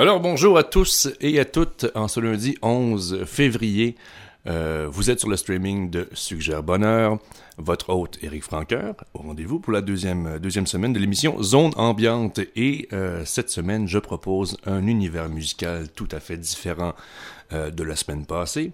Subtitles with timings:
[0.00, 3.96] Alors bonjour à tous et à toutes en ce lundi 11 février.
[4.46, 7.18] Euh, vous êtes sur le streaming de Suggère Bonheur.
[7.58, 12.40] Votre hôte Éric Franqueur au rendez-vous pour la deuxième, semaine de l'émission Zone Ambiante.
[12.56, 16.94] Et euh, cette semaine, je propose un univers musical tout à fait différent
[17.52, 18.72] euh, de la semaine passée.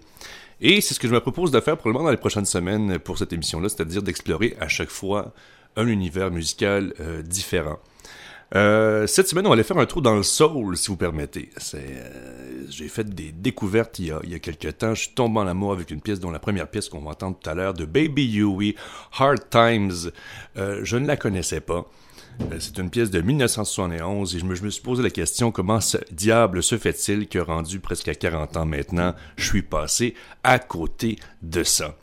[0.61, 3.17] Et c'est ce que je me propose de faire probablement dans les prochaines semaines pour
[3.17, 5.33] cette émission-là, c'est-à-dire d'explorer à chaque fois
[5.75, 6.93] un univers musical
[7.25, 7.79] différent.
[8.55, 11.49] Euh, cette semaine, on allait faire un tour dans le soul, si vous permettez.
[11.73, 14.95] Euh, j'ai fait des découvertes il y, a, il quelques temps.
[14.95, 17.37] Je suis tombé en amour avec une pièce dont la première pièce qu'on va entendre
[17.41, 18.75] tout à l'heure de Baby Huey,
[19.17, 20.11] Hard Times.
[20.57, 21.85] Euh, je ne la connaissais pas.
[22.59, 26.61] C'est une pièce de 1971 et je me, suis posé la question comment ce diable
[26.61, 31.63] se fait-il que rendu presque à 40 ans maintenant, je suis passé à côté de
[31.63, 31.95] ça?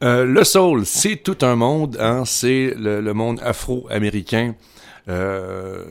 [0.00, 4.56] Le soul, c'est tout un monde, hein, c'est le monde afro-américain.
[5.08, 5.84] Euh,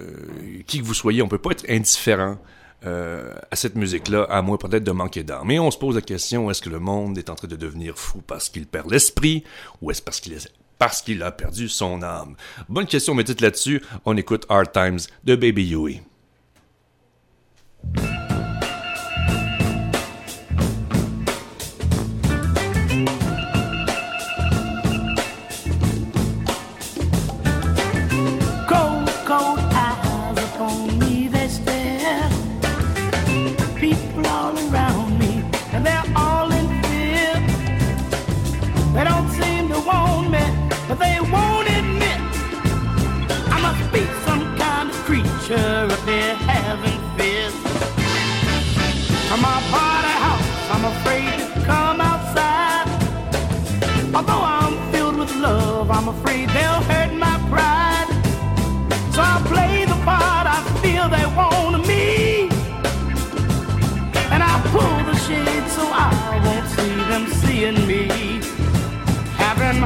[0.67, 2.37] qui que vous soyez, on peut pas être indifférent
[2.85, 5.45] euh, à cette musique-là, à moins peut-être de manquer d'art.
[5.45, 7.97] Mais on se pose la question, est-ce que le monde est en train de devenir
[7.97, 9.43] fou parce qu'il perd l'esprit,
[9.81, 10.37] ou est-ce parce qu'il
[10.77, 12.35] parce qu'il a perdu son âme?
[12.67, 16.01] Bonne question, mais dites là-dessus, on écoute Hard Times de Baby Huey.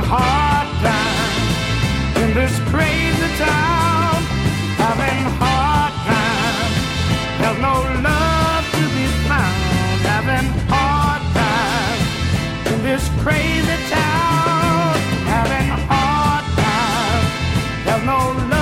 [0.07, 4.21] Hard time in this crazy town.
[4.77, 6.71] Having hard time.
[7.39, 7.75] There's no
[8.07, 9.57] love to be found.
[10.13, 11.99] Having hard time
[12.71, 14.95] in this crazy town.
[15.33, 17.25] Having hard time.
[17.85, 18.54] There's no love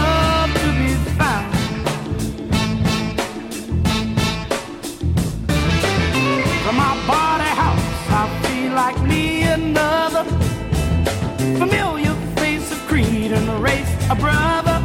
[14.09, 14.80] a brother.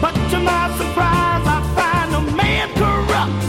[0.00, 3.46] But to my surprise, I find a man corrupt.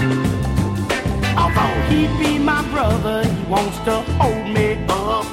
[1.38, 5.26] Although he be my brother, he wants to hold me up.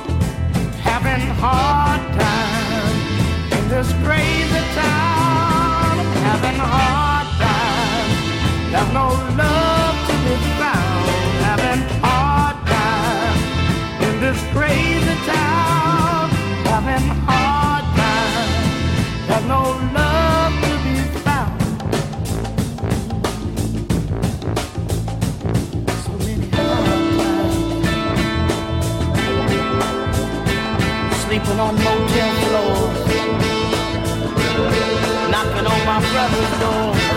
[0.91, 2.97] Having hard time
[3.57, 5.99] in this crazy town.
[6.29, 8.73] Having hard time.
[8.73, 9.68] There's no love
[31.59, 32.99] Sleeping on motel floors.
[35.29, 37.08] Knocking on my brother's door.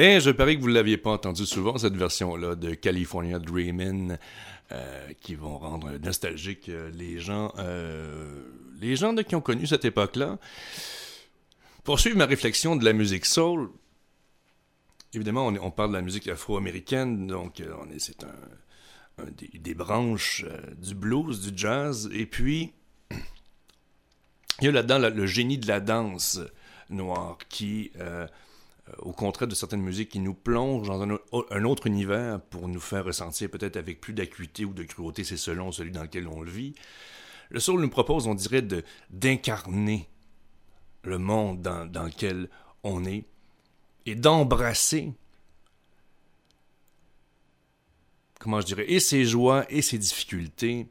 [0.00, 4.16] Et je parie que vous ne l'aviez pas entendu souvent, cette version-là de California Dreamin',
[4.72, 8.44] euh, qui vont rendre nostalgique euh, les gens, euh,
[8.80, 10.38] les gens qui ont connu cette époque-là.
[11.84, 13.68] Pour suivre ma réflexion de la musique soul,
[15.12, 17.62] évidemment, on, parle de la musique afro-américaine, donc
[17.98, 20.46] c'est un, des, branches
[20.78, 22.72] du blues, du jazz, et puis
[24.60, 26.40] il y a là-dedans le génie de la danse
[26.88, 27.92] noire qui
[28.98, 33.04] au contraire de certaines musiques qui nous plongent dans un, autre univers pour nous faire
[33.04, 36.50] ressentir peut-être avec plus d'acuité ou de cruauté, c'est selon celui dans lequel on le
[36.50, 36.74] vit.
[37.50, 38.66] Le soul nous propose, on dirait,
[39.10, 40.08] d'incarner
[41.02, 42.48] le monde dans, dans lequel
[42.82, 43.24] on est
[44.06, 45.12] et d'embrasser,
[48.38, 50.86] comment je dirais, et ses joies et ses difficultés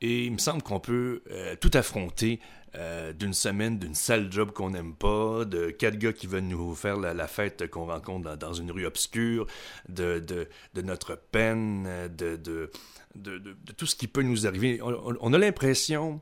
[0.00, 2.40] Et il me semble qu'on peut euh, tout affronter
[2.76, 6.74] euh, d'une semaine, d'une sale job qu'on n'aime pas, de quatre gars qui veulent nous
[6.74, 9.46] faire la, fête qu'on rencontre dans, une rue obscure,
[9.88, 12.70] de, de, notre peine, de, de,
[13.76, 14.80] tout ce qui peut nous arriver.
[14.82, 16.20] On, a l'impression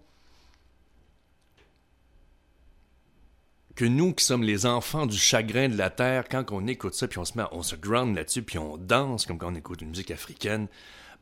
[3.74, 7.08] que nous qui sommes les enfants du chagrin de la terre, quand on écoute ça,
[7.08, 9.80] puis on se met, on se ground là-dessus, puis on danse comme quand on écoute
[9.80, 10.68] une musique africaine,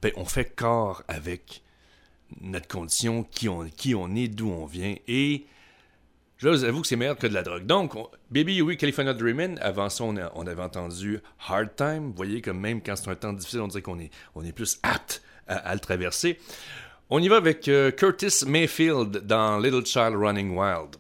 [0.03, 1.63] ben on fait corps avec
[2.41, 4.95] notre condition, qui on, qui on est, d'où on vient.
[5.09, 5.47] Et
[6.41, 7.67] je vous avoue que c'est meilleur que de la drogue.
[7.67, 7.95] Donc,
[8.31, 12.09] Baby oui, California Dreamin', avant ça, on, avait entendu Hard Time.
[12.09, 14.53] Vous voyez, comme même quand c'est un temps difficile, on dirait qu'on est, on est
[14.53, 16.39] plus apte à, le traverser.
[17.11, 20.97] On y va avec euh, Curtis Mayfield dans Little Child Running Wild.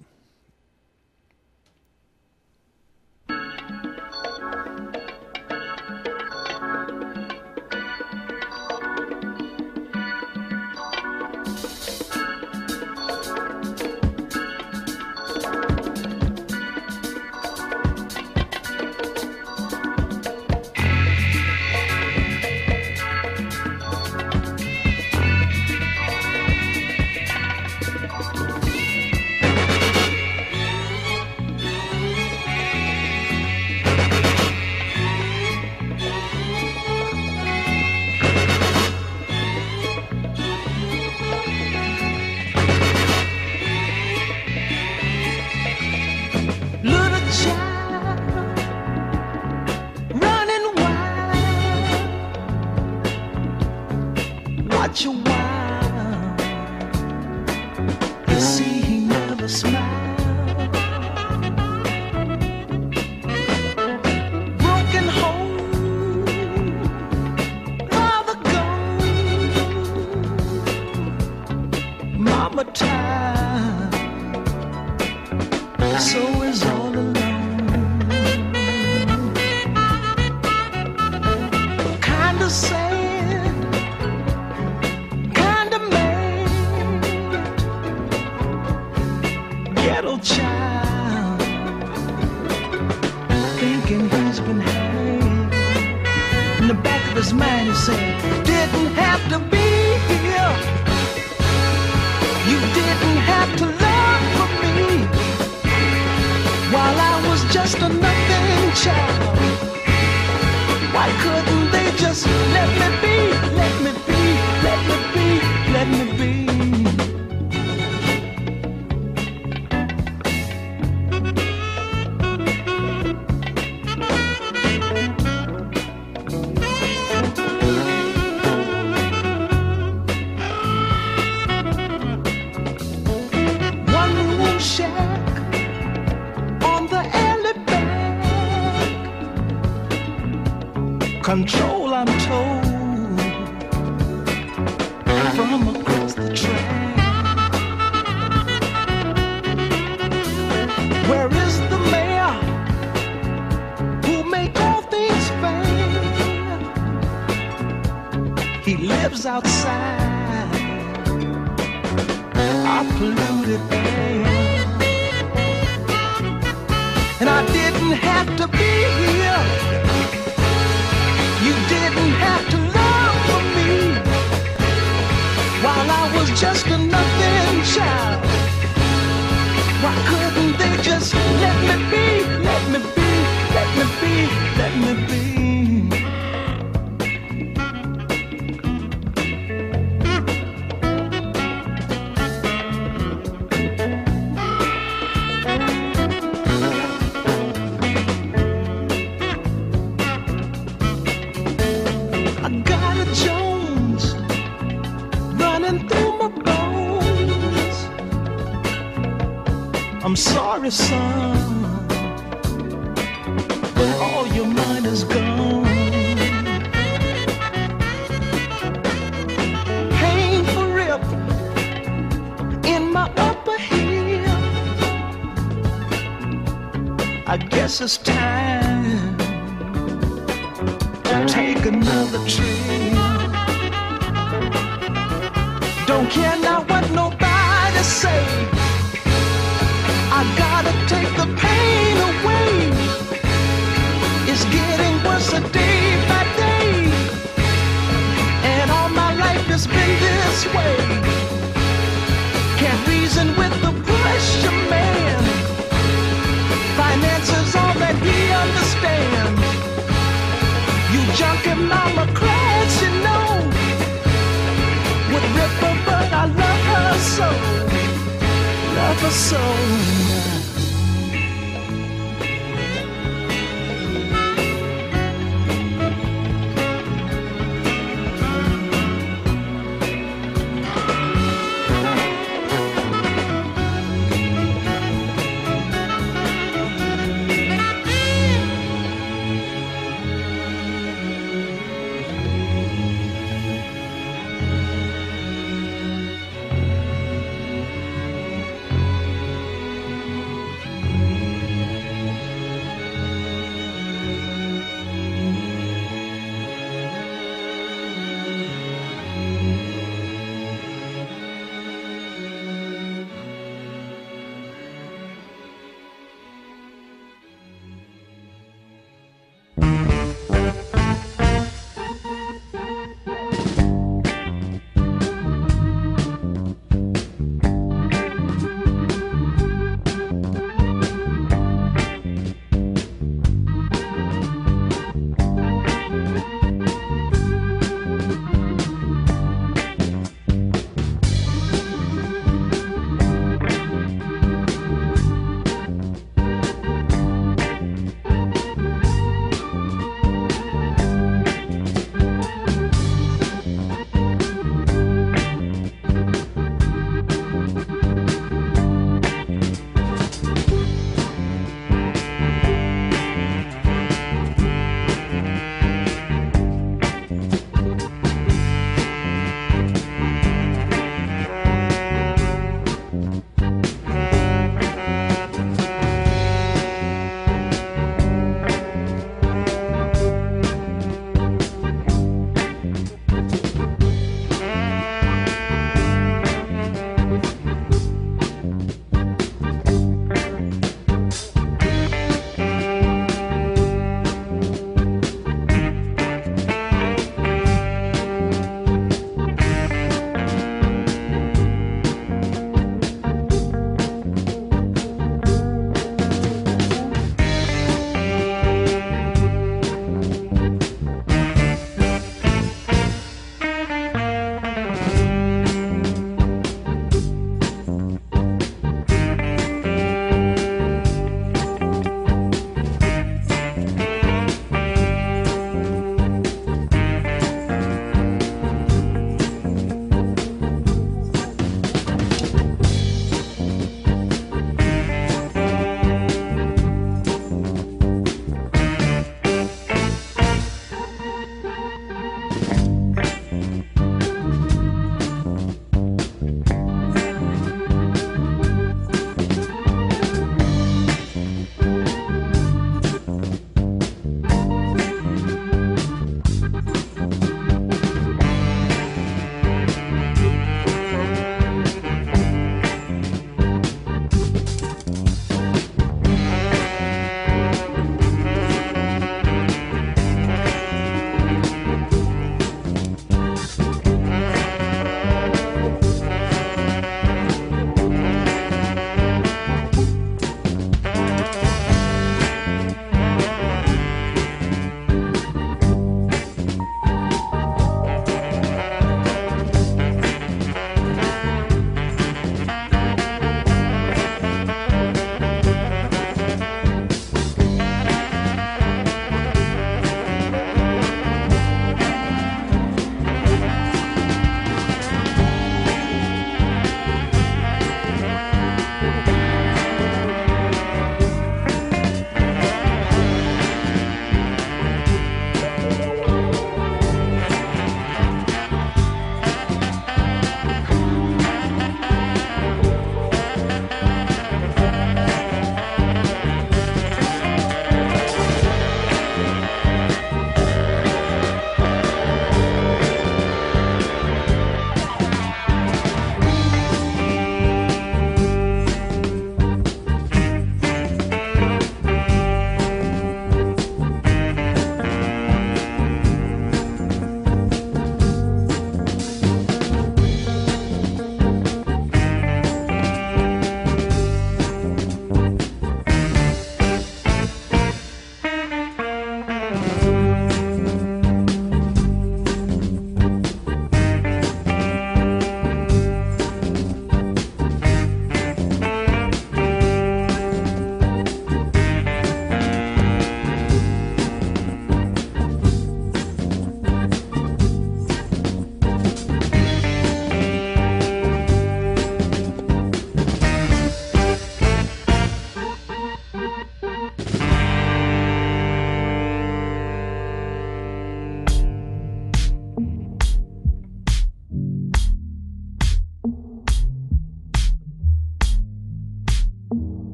[159.30, 159.59] out.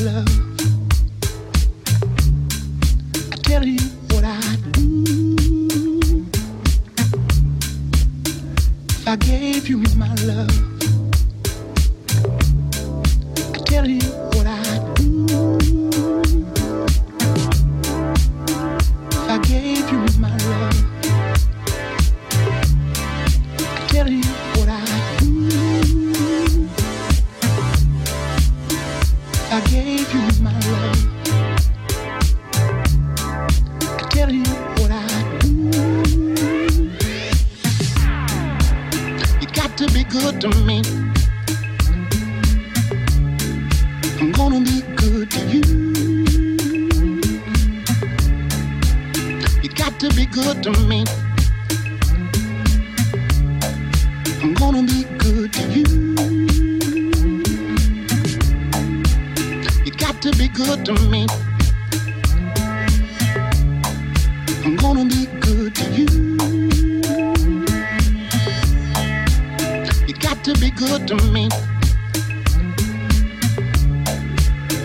[0.00, 0.47] Love,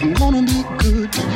[0.03, 1.32] you wanna be good.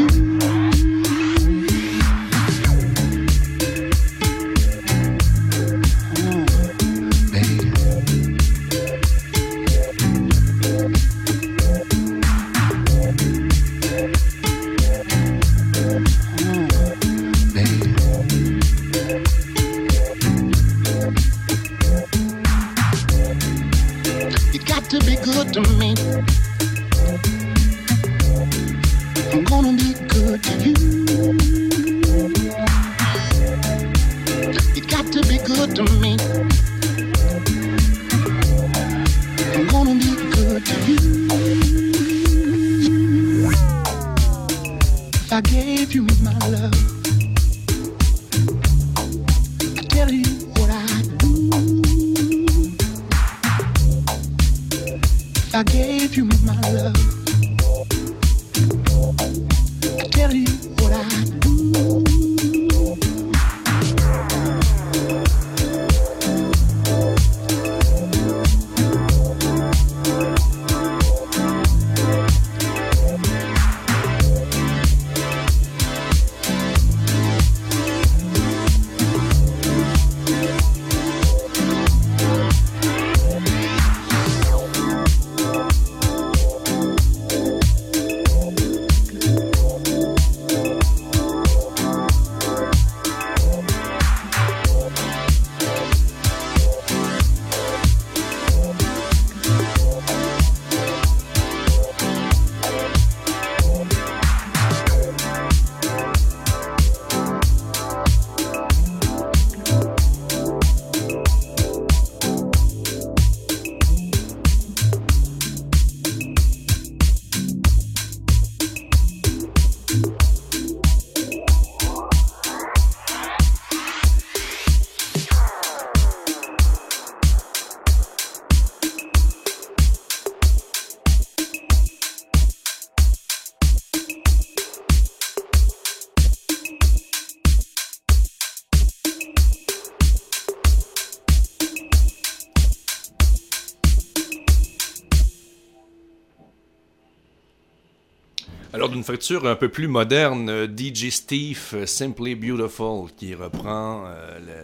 [149.08, 154.64] Facture un peu plus moderne, euh, DJ Steve, euh, Simply Beautiful, qui reprend euh,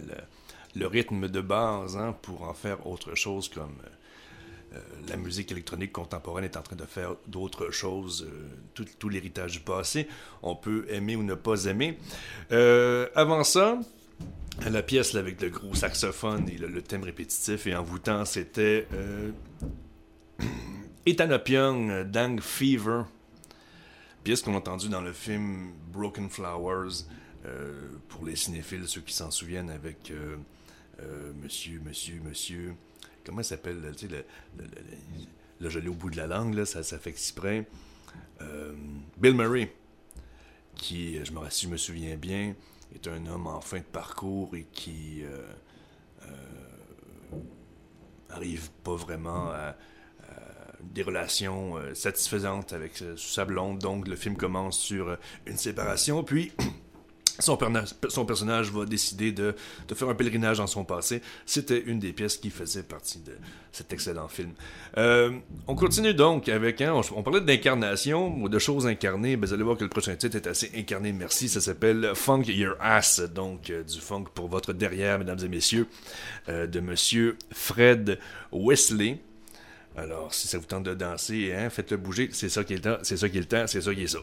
[0.74, 3.76] le, rythme de base hein, pour en faire autre chose comme
[5.08, 8.28] la musique électronique contemporaine est en train de faire d'autres choses,
[8.74, 10.08] tout, l'héritage du passé.
[10.42, 11.96] On peut aimer ou ne pas aimer.
[13.14, 13.78] Avant ça,
[14.68, 19.30] la pièce avec le gros saxophone et le, thème répétitif et envoûtant, c'était euh,
[22.04, 23.02] Dang Fever
[24.24, 27.04] pièce qu'on a entendue dans le film Broken Flowers,
[27.46, 30.36] euh, pour les cinéphiles, ceux qui s'en souviennent, avec euh,
[31.00, 32.74] euh, Monsieur, Monsieur, Monsieur,
[33.24, 34.24] comment il s'appelle, tu sais, le,
[34.58, 34.64] le,
[35.60, 37.66] le- le- au bout de la langue, là, ça, ça fait exprès.
[39.18, 39.72] Bill Murray,
[40.74, 42.54] qui, je me, si je me souviens bien,
[42.94, 45.22] est un homme en fin de parcours et qui
[48.30, 49.76] arrive pas vraiment à,
[50.92, 53.78] des relations euh, satisfaisantes avec euh, sa blonde.
[53.78, 55.16] Donc, le film commence sur euh,
[55.46, 56.22] une séparation.
[56.22, 56.52] Puis,
[57.38, 57.58] son,
[58.08, 59.54] son, personnage va décider de,
[59.94, 61.22] faire un pèlerinage dans son passé.
[61.46, 63.32] C'était une des pièces qui faisait partie de
[63.72, 64.52] cet excellent film.
[64.96, 69.36] On continue donc avec, hein, on, parlait d'incarnation ou de choses incarnées.
[69.36, 71.48] Ben, vous allez voir que le prochain titre est assez incarné, merci.
[71.48, 75.88] Ça s'appelle Funk Your Ass, donc du funk pour votre derrière, mesdames et messieurs,
[76.46, 78.20] de monsieur Fred
[78.52, 79.18] Wesley.
[79.96, 82.28] Alors, si ça vous tente de danser, hein, faites-le bouger.
[82.32, 84.02] C'est ça qui est le temps, c'est ça qui est le temps, c'est ça qui
[84.02, 84.18] est ça.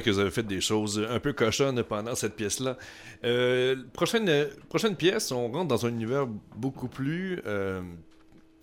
[0.00, 2.76] Que vous avez fait des choses un peu cochonnes pendant cette pièce-là.
[3.24, 6.26] Euh, prochaine, prochaine pièce, on rentre dans un univers
[6.56, 7.82] beaucoup plus, euh,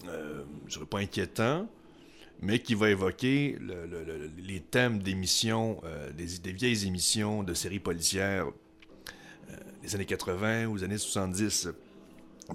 [0.08, 1.68] euh, je dirais pas inquiétant,
[2.42, 7.44] mais qui va évoquer le- le- le- les thèmes d'émissions, euh, des, des vieilles émissions
[7.44, 11.70] de séries policières euh, des années 80 ou des années 70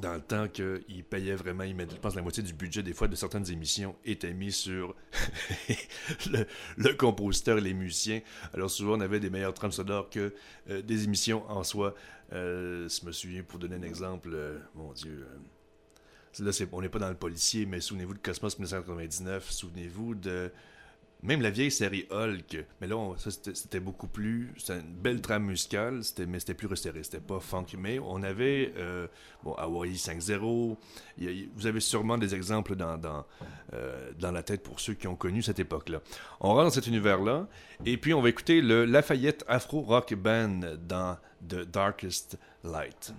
[0.01, 3.09] dans le temps qu'ils payaient vraiment, ils je pense, la moitié du budget des fois
[3.09, 4.95] de certaines émissions était mis sur
[6.31, 8.21] le, le compositeur et les musiciens.
[8.55, 10.35] Alors souvent, on avait des meilleurs trames sonores que
[10.71, 11.95] euh, des émissions en soi.
[12.33, 15.27] Euh, je me souviens, pour donner un exemple, euh, mon Dieu,
[16.39, 20.53] là, on n'est pas dans le policier, mais souvenez-vous de Cosmos 1999, souvenez-vous de...
[21.23, 24.53] Même la vieille série Hulk, mais là, c'était beaucoup plus.
[24.59, 27.67] C'était une belle trame musicale, c'était- mais c'était plus resserré, c'était pas funk.
[27.79, 29.09] Mais on avait, euh,
[29.43, 30.79] bon, Hawaii 5-0.
[31.19, 33.25] il y a- il- Vous avez sûrement des exemples dans, dans,
[33.73, 36.01] euh, dans la tête pour ceux qui ont connu cette époque-là.
[36.41, 37.49] On rentre dans cet univers-là,
[37.87, 41.17] et puis on va écouter le Lafayette Afro Rock Band dans
[41.49, 43.15] The Darkest Light.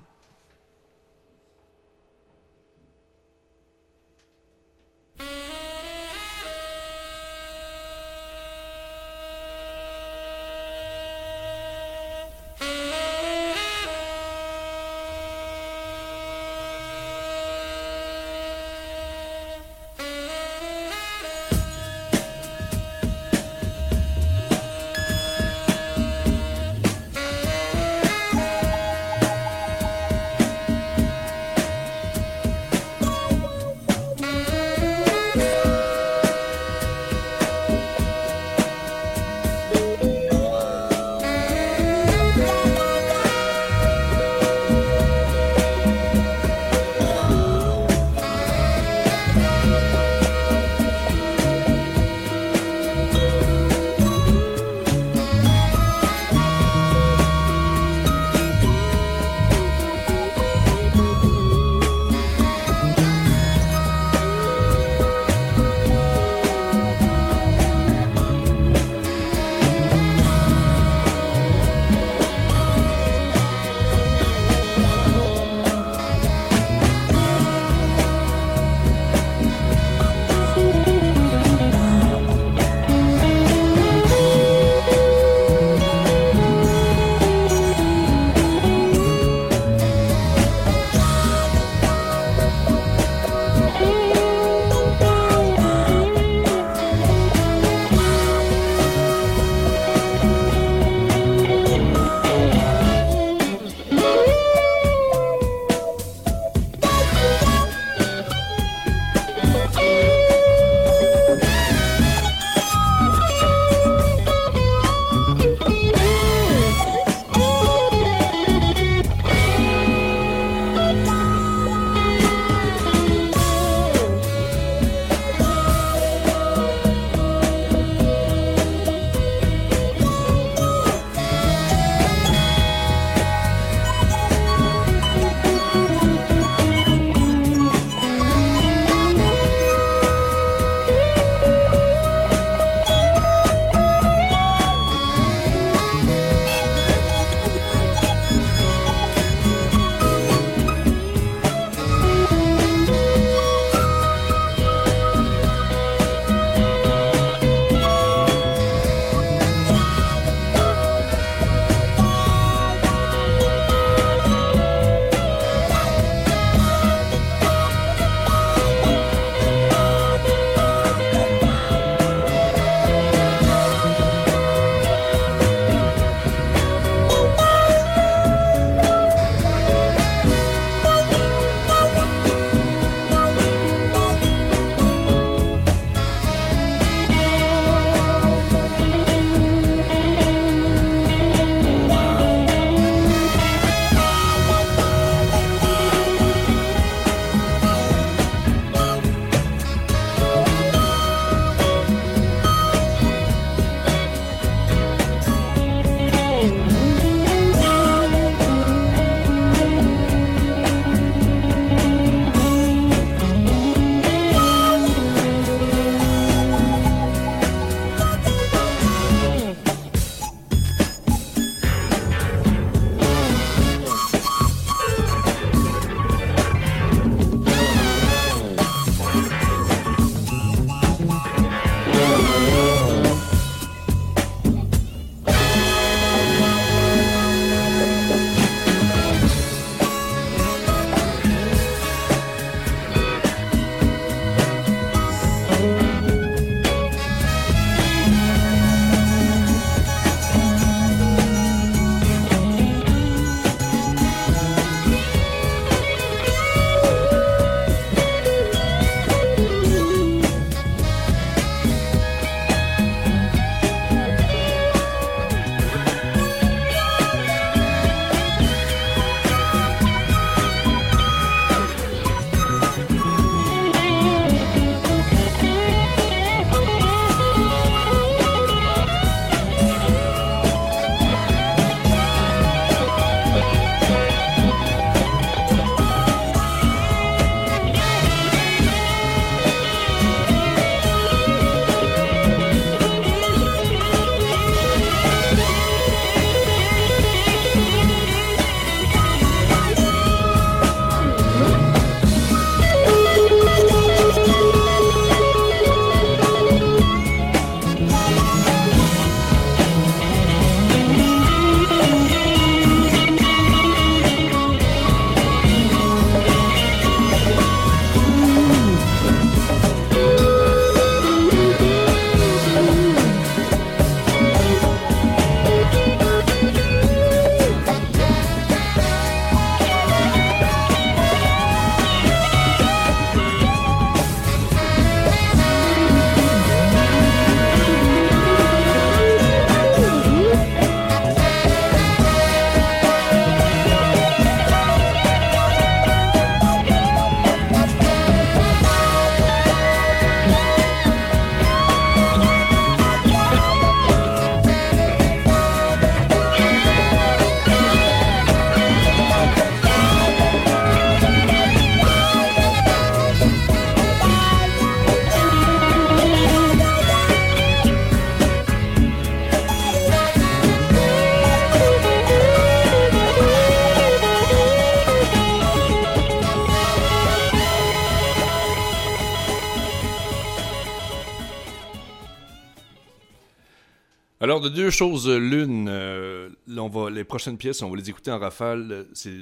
[384.38, 388.12] Alors, de deux choses l'une, euh, on va, les prochaines pièces, on va les écouter
[388.12, 388.86] en rafale.
[388.94, 389.18] C'est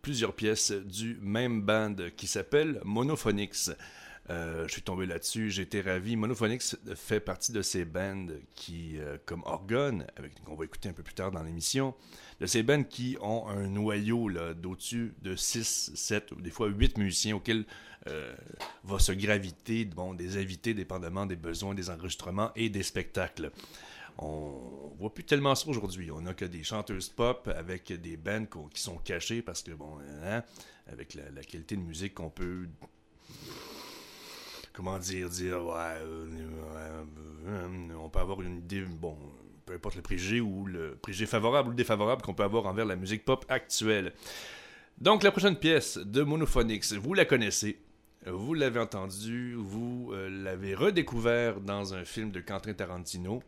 [0.00, 3.72] plusieurs pièces du même band qui s'appelle Monophonics.
[4.30, 6.16] Euh, je suis tombé là-dessus, j'ai été ravi.
[6.16, 10.06] Monophonics fait partie de ces bands qui, euh, comme Orgone,
[10.46, 11.94] qu'on va écouter un peu plus tard dans l'émission,
[12.40, 16.96] de ces bands qui ont un noyau d'au-dessus de 6, 7, ou des fois 8
[16.96, 17.66] musiciens auxquels
[18.84, 23.50] va se graviter bon, des invités dépendamment des besoins des enregistrements et des spectacles
[24.18, 26.10] on voit plus tellement ça aujourd'hui.
[26.10, 29.98] On a que des chanteuses pop avec des bands qui sont cachées parce que, bon,
[30.24, 30.42] hein,
[30.90, 32.68] avec la, qualité de musique qu'on peut.
[34.72, 39.16] Comment dire, dire, ouais, euh, on peut avoir une idée, bon,
[39.66, 42.96] peu importe le préjugé ou le préjugé favorable ou défavorable qu'on peut avoir envers la
[42.96, 44.12] musique pop actuelle.
[44.98, 47.78] Donc, la prochaine pièce de Monophonics, vous la connaissez.
[48.26, 53.42] Vous l'avez entendu, vous euh, l'avez redécouvert dans un film de Quentin Tarantino.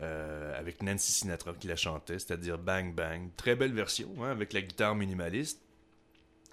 [0.00, 3.30] Euh, avec Nancy Sinatra qui la chantait, c'est-à-dire Bang Bang.
[3.36, 5.62] Très belle version, hein, avec la guitare minimaliste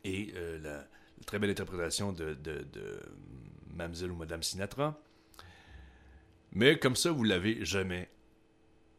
[0.03, 0.87] et euh, la,
[1.25, 5.01] très belle interprétation de, de, ou Madame Sinatra.
[6.51, 8.09] Mais comme ça, vous l'avez jamais,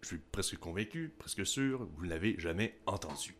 [0.00, 3.36] je suis presque convaincu, presque sûr, vous ne l'avez jamais entendu.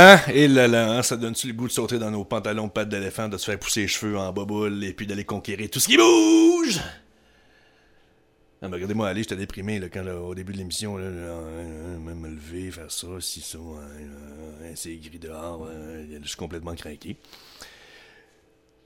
[0.00, 0.20] Hein?
[0.32, 3.28] Et là là, hein, ça donne-tu le goût de sauter dans nos pantalons pattes d'éléphant,
[3.28, 5.96] de se faire pousser les cheveux en boboule et puis d'aller conquérir tout ce qui
[5.96, 6.80] bouge?
[8.62, 12.92] Regardez-moi aller, j'étais déprimé là, quand au début de l'émission, là, même me lever, faire
[12.92, 15.68] ça, si ça, hein, c'est gris dehors,
[16.22, 17.16] je suis complètement craqué.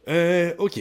[0.08, 0.80] Euh, ok.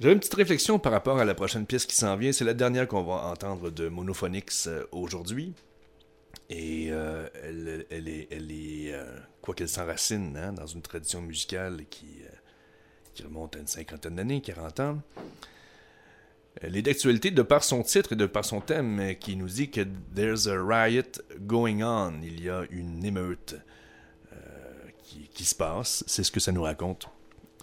[0.00, 2.30] J'avais une petite réflexion par rapport à la prochaine pièce qui s'en vient.
[2.30, 5.52] C'est la dernière qu'on va entendre de Monophonics euh, aujourd'hui.
[6.48, 12.20] Et euh, elle, est, euh, quoi qu'elle s'enracine hein, dans une tradition musicale qui,
[13.14, 15.02] qui remonte à une cinquantaine d'années, 40 ans.
[16.62, 19.70] Elle est d'actualité de par son titre et de par son thème qui nous dit
[19.70, 19.82] que
[20.14, 21.02] There's a riot
[21.40, 22.22] going on.
[22.22, 23.56] Il y a une émeute
[25.34, 26.04] qui, se passe.
[26.06, 27.08] C'est ce que ça nous raconte.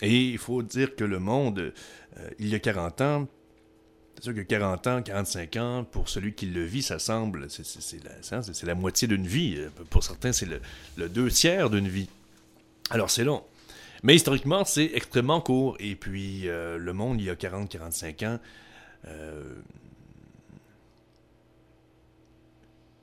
[0.01, 1.73] Et il faut dire que le monde,
[2.17, 3.27] euh, il y a 40 ans,
[4.23, 8.63] c'est sûr que 40 ans, 45 ans, pour celui qui le vit, ça semble, c'est
[8.63, 9.55] la, moitié d'une vie.
[9.57, 10.47] Euh, pour certains, c'est
[10.95, 12.07] le, deux tiers d'une vie.
[12.89, 13.43] Alors c'est long.
[14.01, 15.75] Mais historiquement, c'est extrêmement court.
[15.81, 18.39] Et puis, euh, le monde, il y a 40-45 ans,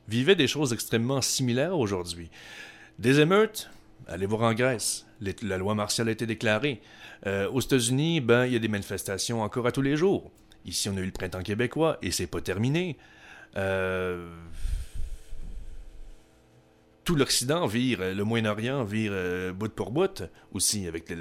[0.08, 2.30] vivait des choses extrêmement similaires aujourd'hui.
[2.98, 3.68] Des émeutes,
[4.08, 5.04] allez voir en Grèce,
[5.42, 6.80] la loi martiale a été déclarée.
[7.26, 10.30] Euh, aux États-Unis, ben, il y a des manifestations encore à tous les jours.
[10.64, 12.96] Ici, on a eu le printemps québécois et c'est pas terminé.
[13.56, 14.28] Euh,
[17.04, 21.16] tout l'Occident vire, le Moyen-Orient vire euh, bout pour bout aussi avec la,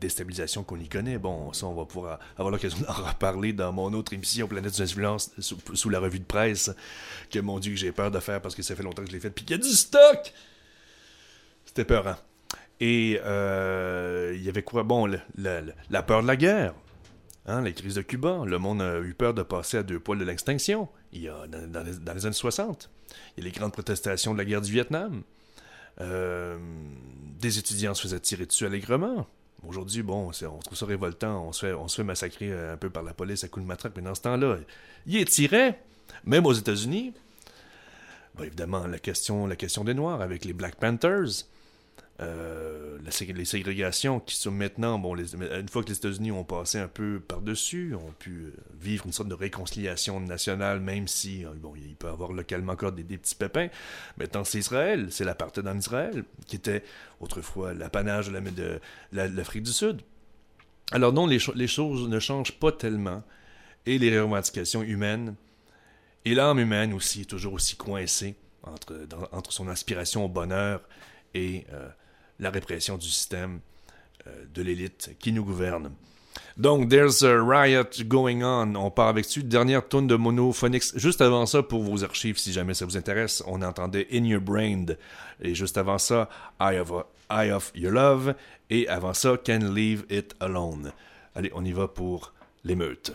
[0.00, 1.18] déstabilisation qu'on y connaît.
[1.18, 4.82] Bon, ça, on va pouvoir avoir l'occasion d'en reparler dans mon autre émission Planète des
[4.82, 6.70] influences sous, la revue de presse
[7.30, 9.14] que mon Dieu que j'ai peur de faire parce que ça fait longtemps que je
[9.14, 10.32] l'ai fait puis qu'il y a du stock.
[11.64, 12.16] C'était peurant.
[12.80, 14.82] Et euh, il y avait quoi?
[14.82, 16.74] Bon, la peur de la guerre.
[17.50, 18.44] Hein, la crise de Cuba.
[18.46, 20.88] Le monde a eu peur de passer à deux poils de l'extinction.
[21.12, 22.88] Il y a dans, les, années 60.
[23.36, 25.22] Il y a les grandes protestations de la guerre du Vietnam.
[26.00, 26.56] Euh,
[27.40, 29.26] des étudiants se faisaient tirer dessus allègrement.
[29.66, 31.44] Aujourd'hui, bon, on trouve ça révoltant.
[31.44, 33.94] On se, fait, massacrer un peu par la police à coups de matraque.
[33.96, 34.58] Mais dans ce temps-là,
[35.06, 35.74] il est tiré.
[36.24, 37.12] Même aux États-Unis.
[38.40, 41.46] évidemment, la question, la question des Noirs avec les Black Panthers.
[42.20, 42.98] Euh,
[43.34, 47.18] les ségrégations qui sont maintenant, bon, une fois que les États-Unis ont passé un peu
[47.18, 51.96] par-dessus, ont pu euh, vivre une sorte de réconciliation nationale, même si, euh, bon, il
[51.96, 53.68] peut y avoir localement encore des, petits pépins.
[54.18, 56.84] Maintenant, c'est Israël, c'est la partie en Israël, qui était
[57.20, 58.80] autrefois l'apanage de
[59.12, 60.02] l'Afrique du Sud.
[60.92, 63.22] Alors non, les, choses ne changent pas tellement,
[63.86, 65.36] et les revendications humaines,
[66.26, 70.82] et l'âme humaine aussi, toujours aussi coincée entre, entre son aspiration au bonheur
[71.34, 71.66] et
[72.40, 73.60] la répression du système
[74.26, 75.92] euh, de l'élite qui nous gouverne.
[76.56, 78.74] Donc, There's a Riot Going On.
[78.74, 79.42] On part avec dessus.
[79.42, 80.96] Dernière tune de Monophonics.
[80.98, 84.40] Juste avant ça, pour vos archives, si jamais ça vous intéresse, on entendait In Your
[84.40, 84.86] Brain.
[85.40, 86.28] Et juste avant ça,
[86.60, 86.92] Eye of,
[87.30, 88.34] Eye of Your Love.
[88.68, 90.92] Et avant ça, Can Leave It Alone.
[91.34, 93.12] Allez, on y va pour l'émeute.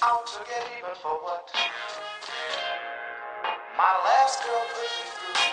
[0.00, 1.50] To get even for what
[3.76, 5.44] my last girl put me through.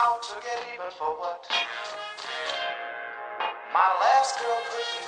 [0.00, 1.46] Out to get even for what
[3.72, 5.02] my last girl put me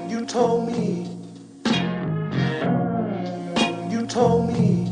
[0.10, 1.08] You told me.
[3.89, 4.91] You told me.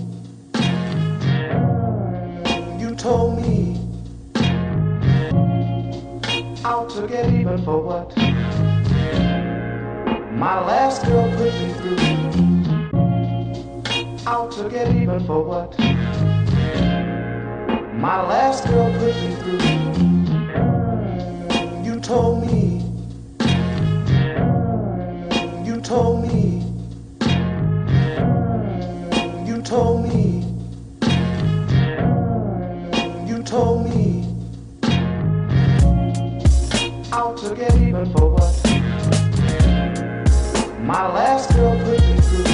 [2.80, 3.35] You told me.
[6.68, 8.18] Out to get even for what
[10.34, 12.00] my last girl put me through.
[14.26, 15.78] Out to get even for what
[17.94, 19.62] my last girl put me through.
[21.86, 22.82] You told me.
[25.68, 26.35] You told me.
[37.50, 38.56] To get even for what?
[40.82, 42.46] My last girl put me through.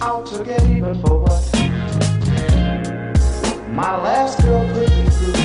[0.00, 1.42] Out to get even for what?
[3.68, 5.41] My last girl put me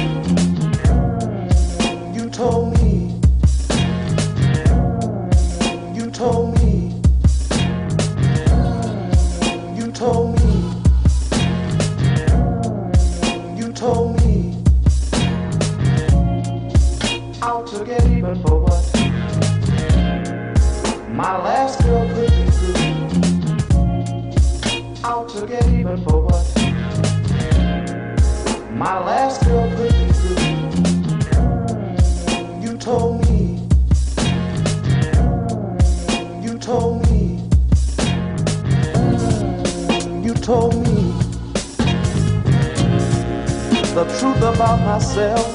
[44.58, 45.46] about myself.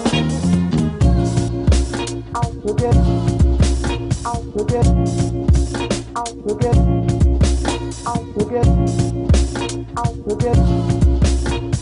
[2.37, 2.97] I'll forget.
[4.25, 4.87] I'll forget.
[6.15, 6.77] I'll forget.
[8.07, 8.69] I'll forget.
[9.97, 10.59] I'll forget.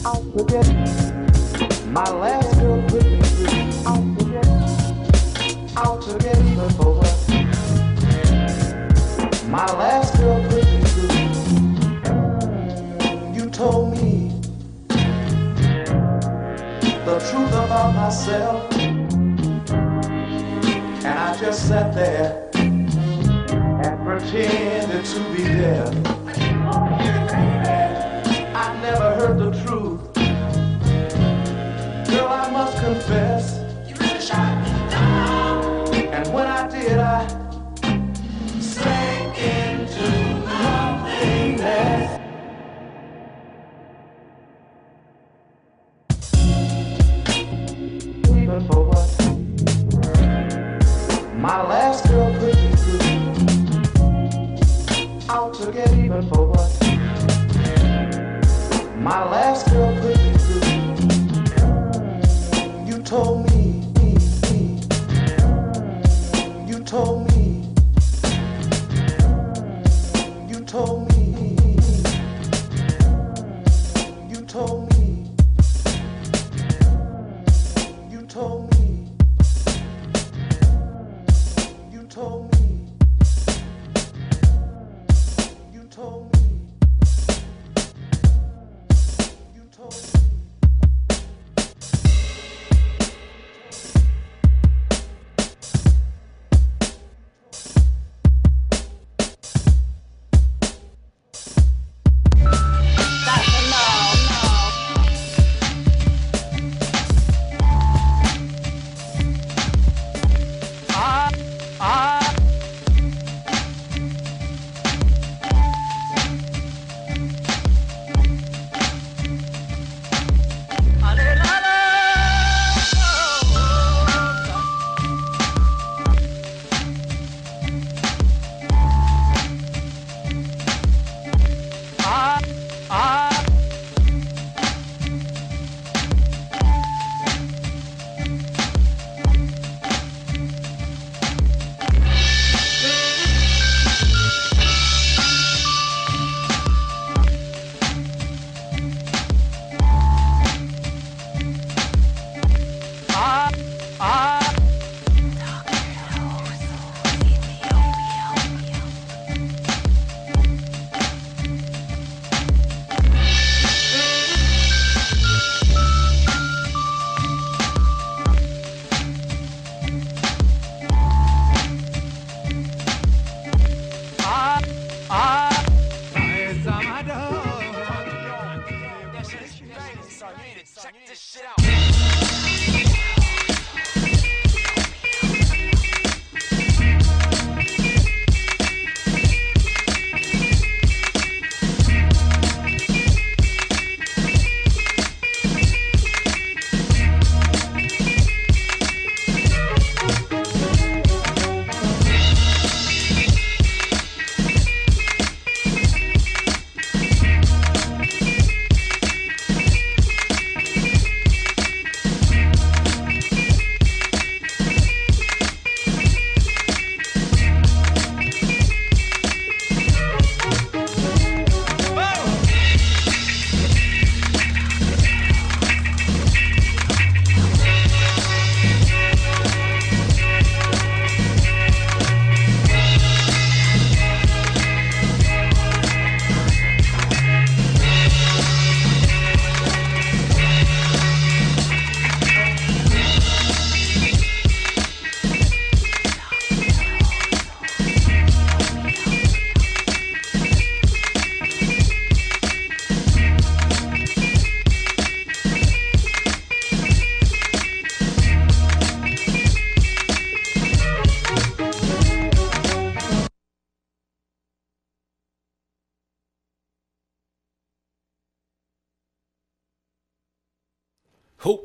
[0.07, 0.67] I'll forget.
[1.89, 3.03] My last girl me.
[3.85, 4.49] I'll forget.
[5.77, 7.17] I'll forget even for what.
[9.51, 9.90] My last.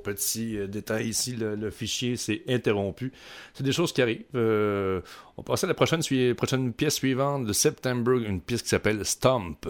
[0.06, 3.12] petit euh, détail ici, le, fichier s'est interrompu.
[3.54, 4.24] C'est des choses qui arrivent.
[4.36, 5.02] Euh,
[5.38, 9.68] on passe à la prochaine, pièce suivante de September, une pièce qui s'appelle Stomp.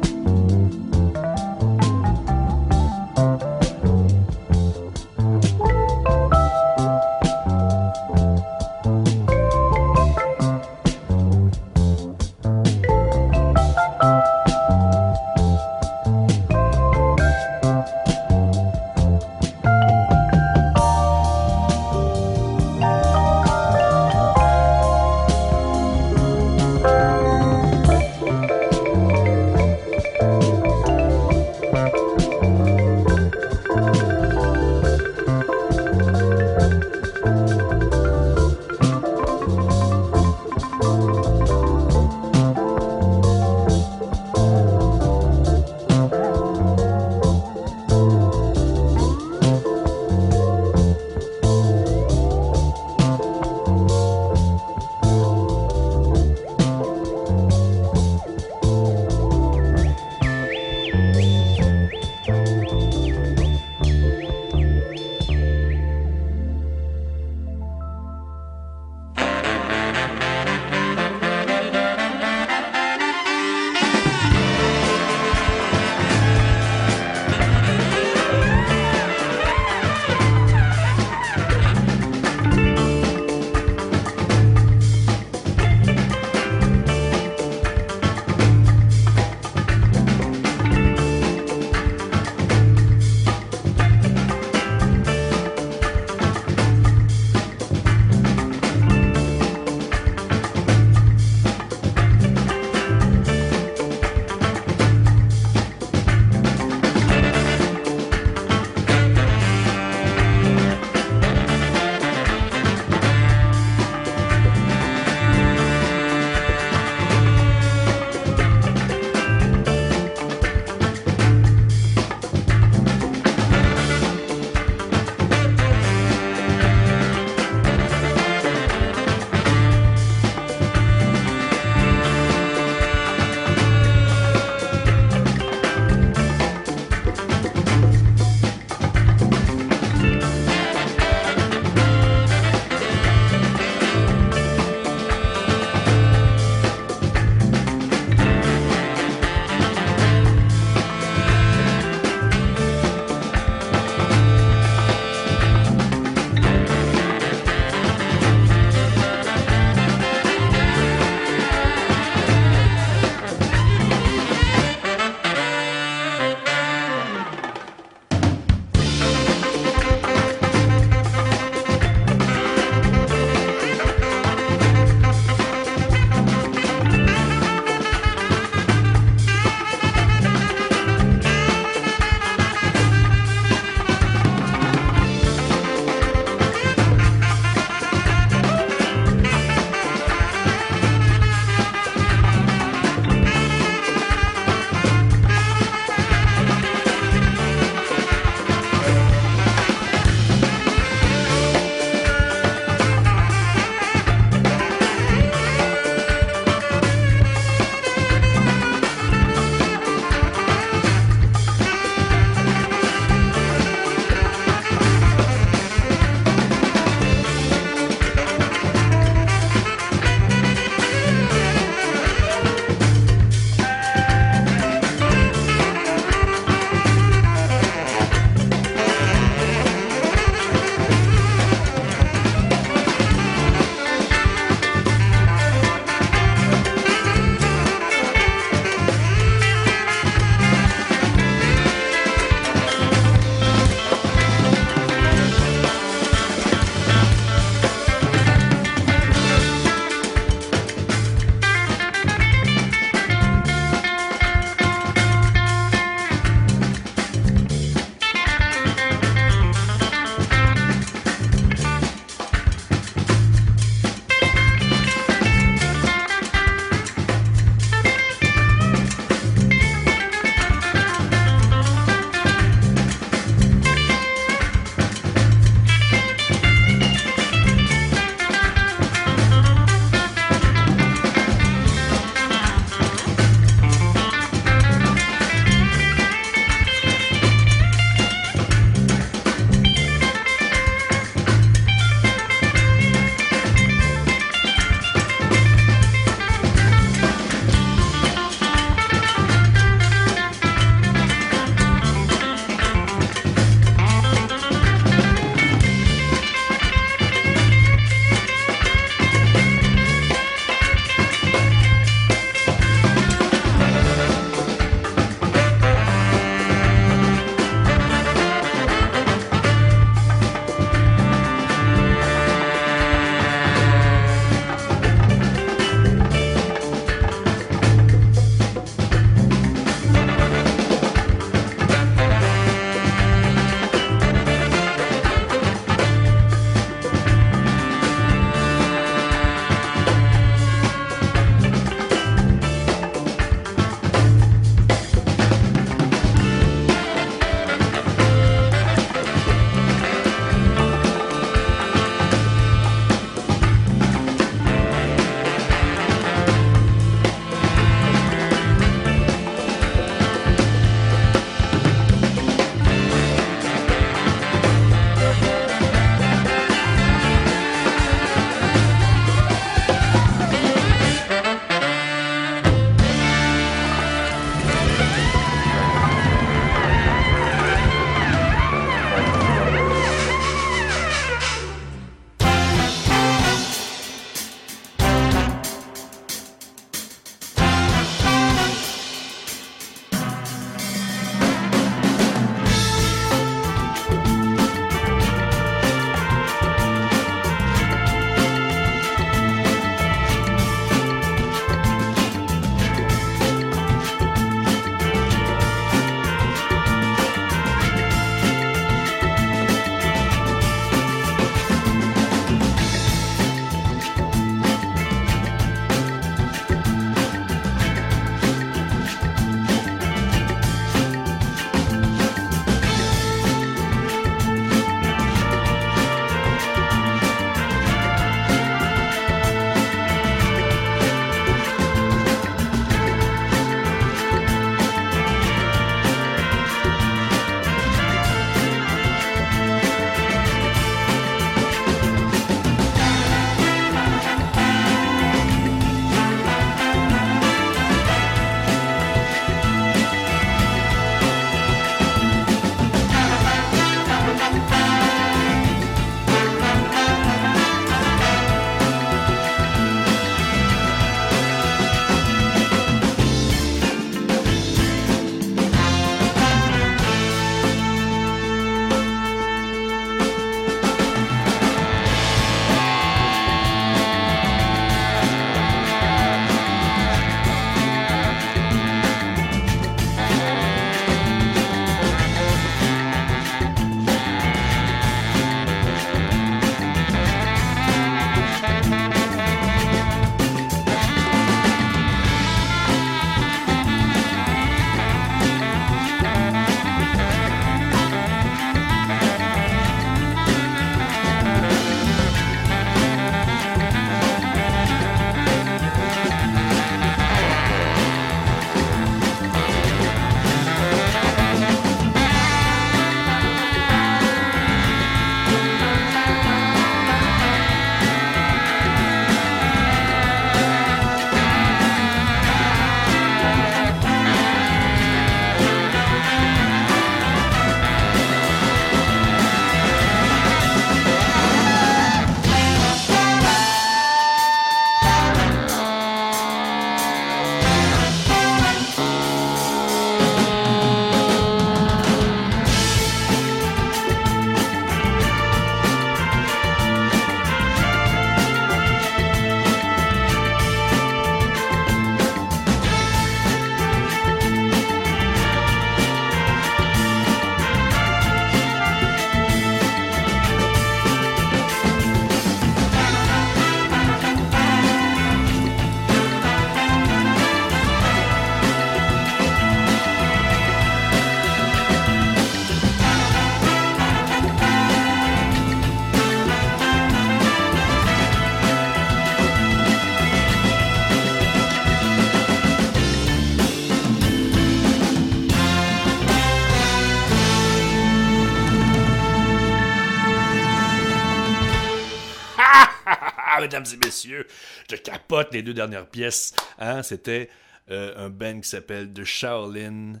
[593.50, 594.26] Mesdames et messieurs,
[594.70, 596.34] je capote les deux dernières pièces.
[596.58, 597.28] Hein, C'était
[597.70, 600.00] euh, un band qui s'appelle The Shaolin,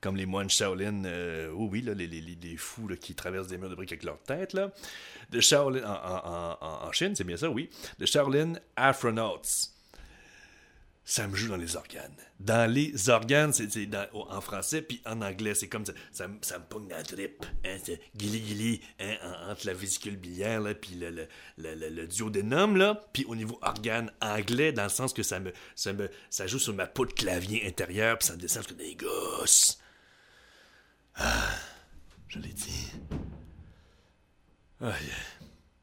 [0.00, 3.56] comme les moines Shaolin, euh, oui, oui, là, les, les, les fous qui traversent des
[3.58, 4.52] murs de briques avec leur tête.
[4.52, 4.72] Là.
[5.30, 7.70] The Shaolin, en, en, en, en Chine, c'est bien ça, oui.
[8.00, 9.42] The Shaolin Afronauts
[11.10, 12.12] ça me joue dans les organes.
[12.38, 13.66] Dans les organes, c'est
[14.12, 17.46] en français, puis en anglais, c'est comme ça, ça, me- pogne dans la trip.
[17.64, 17.78] Hein,
[18.14, 21.26] guili guili, hein, en- entre la vésicule biliaire, là, puis le, le,
[22.76, 26.46] là, puis au niveau organe anglais, dans le sens que ça me, ça me, ça
[26.46, 29.80] joue sur ma peau de clavier intérieur, puis ça me descend comme des gosses.
[31.14, 31.54] Ah,
[32.28, 32.92] je l'ai dit.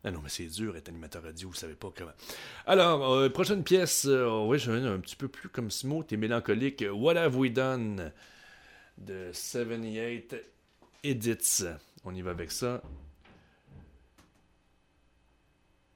[0.08, 2.12] Ah non, mais c'est dur être animateur radio, vous savez pas comment.
[2.68, 6.16] Alors, euh, prochaine pièce, euh, oui, je vais un petit peu plus comme smooth et
[6.16, 6.86] mélancolique.
[6.94, 8.12] What Have We Done
[9.00, 10.36] de 78
[11.04, 11.64] Edits.
[12.04, 12.84] On y va avec ça.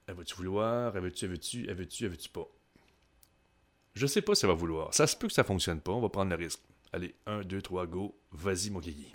[0.08, 0.96] Va-tu vouloir?
[0.96, 2.48] Elle veut-tu, elle veut-tu pas?
[3.94, 4.92] Je sais pas si elle va vouloir.
[4.92, 5.92] Ça se peut que ça fonctionne pas.
[5.92, 6.60] On va prendre le risque.
[6.92, 8.18] Allez, 1, 2, 3, go.
[8.32, 9.12] Vas-y, mon kiki.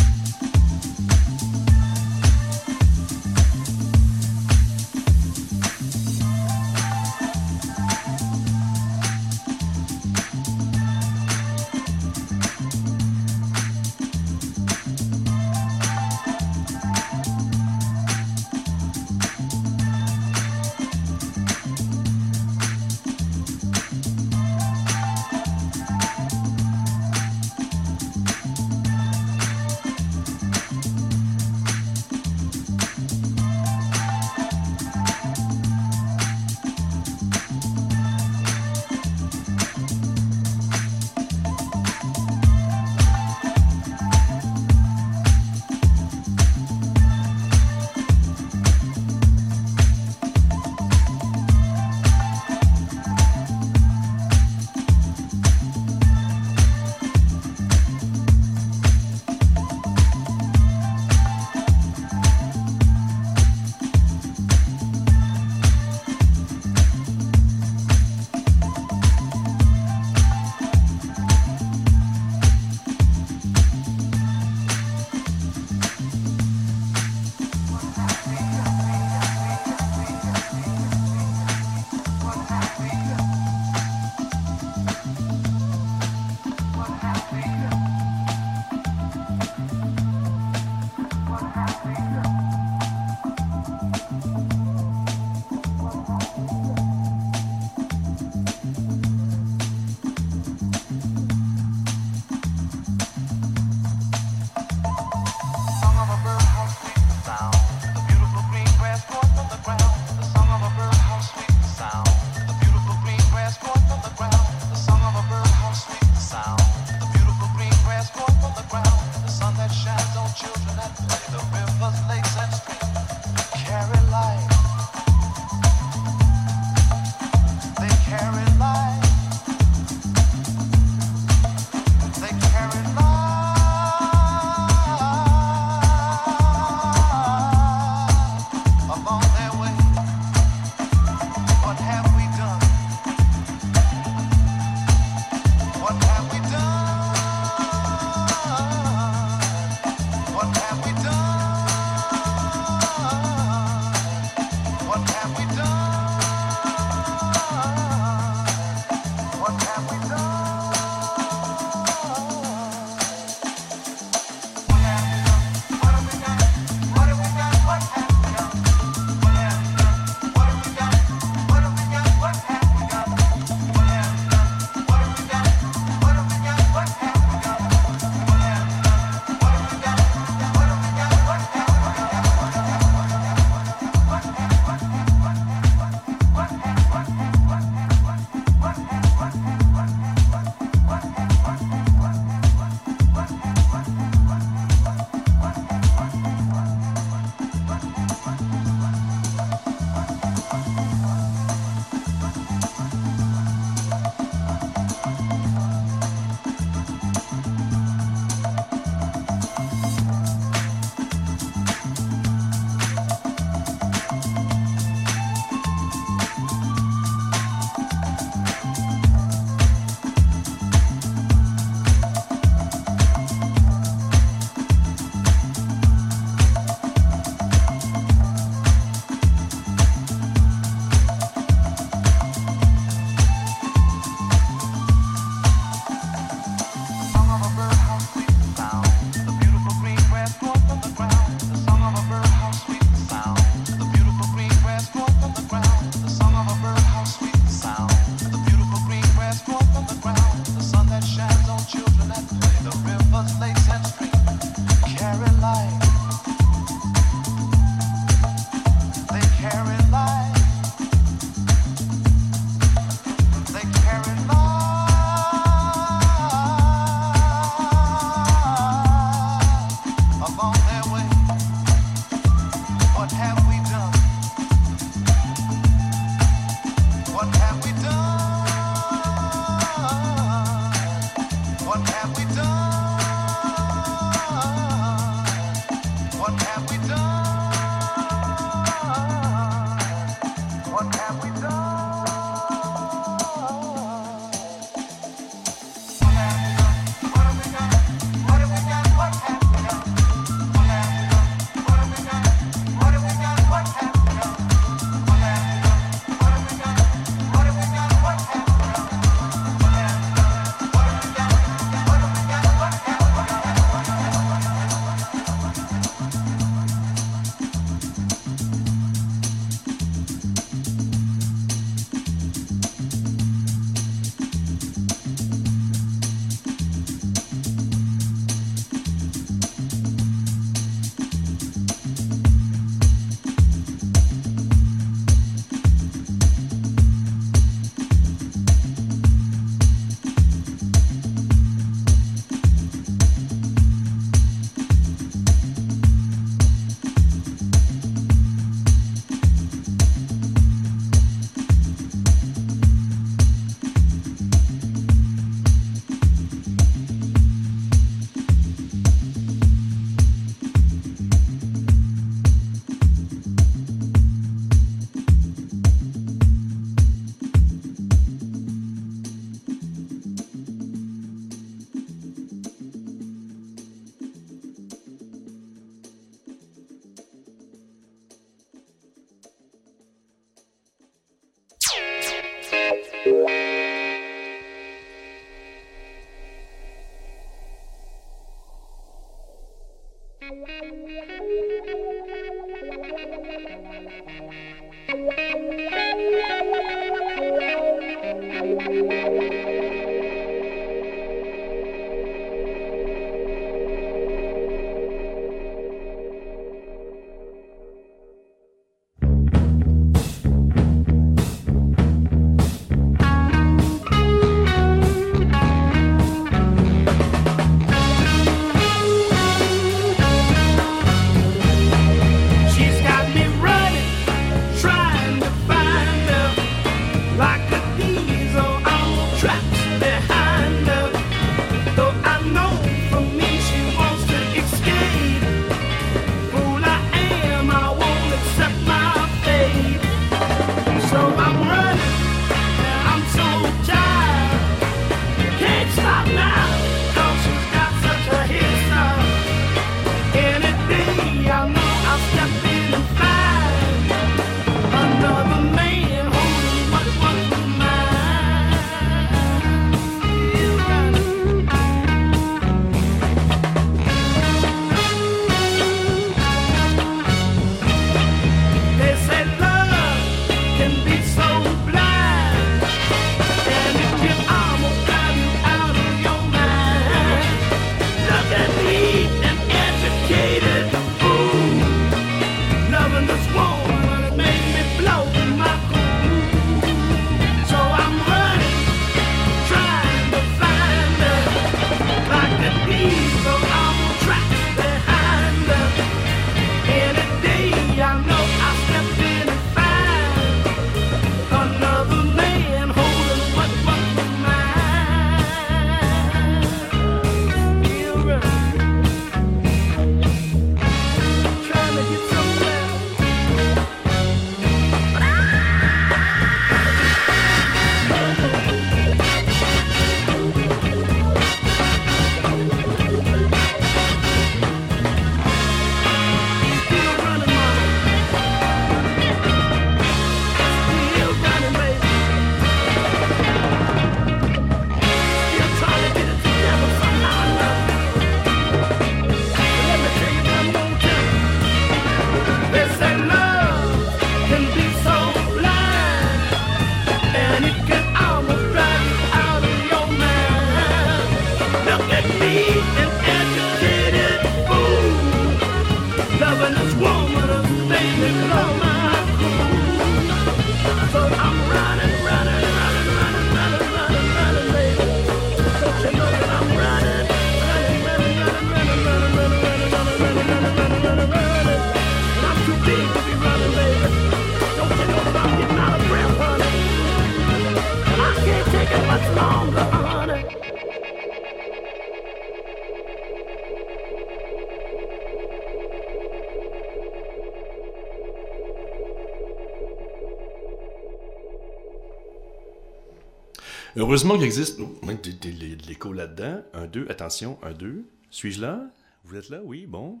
[593.78, 596.42] Heureusement qu'il existe oh, de, l'écho là-dedans.
[596.54, 597.84] Un, deux, attention, un, deux.
[598.10, 598.62] Suis-je là?
[599.04, 599.40] Vous êtes là?
[599.44, 600.00] Oui, bon.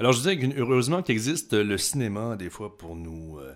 [0.00, 3.54] Alors, je disais heureusement qu'il existe le cinéma, des fois, pour nous, euh,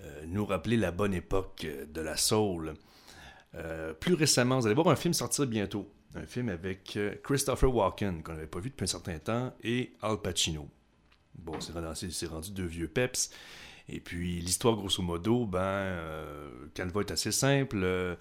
[0.00, 2.74] euh, nous rappeler la bonne époque euh, de la soul.
[3.54, 5.90] Euh, plus récemment, vous allez voir un film sortir bientôt.
[6.14, 9.92] Un film avec euh, Christopher Walken, qu'on n'avait pas vu depuis un certain temps, et
[10.02, 10.68] Al Pacino.
[11.34, 13.30] Bon, c'est rendu, rendu deux vieux peps.
[13.88, 17.78] Et puis, l'histoire, grosso modo, ben, euh, Canva est assez simple.
[17.84, 18.16] euh,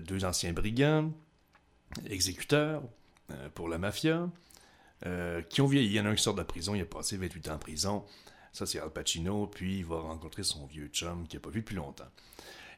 [0.00, 1.10] deux anciens brigands,
[2.08, 2.82] exécuteurs
[3.54, 4.28] pour la mafia,
[5.48, 5.88] qui ont vieilli.
[5.88, 7.54] Il y en a un qui sort de la prison, il a passé 28 ans
[7.54, 8.04] en prison.
[8.52, 11.60] Ça, c'est Al Pacino, puis il va rencontrer son vieux chum qu'il n'a pas vu
[11.60, 12.10] depuis longtemps.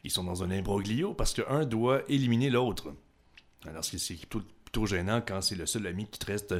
[0.07, 2.95] Ils sont dans un imbroglio parce qu'un doit éliminer l'autre.
[3.66, 6.55] Alors, c'est plutôt, plutôt gênant quand c'est le seul ami qui te reste